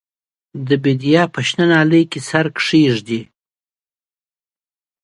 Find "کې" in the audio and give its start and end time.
2.11-2.19